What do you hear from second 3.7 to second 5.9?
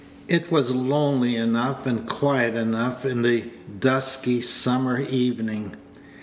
dusky summer's evening.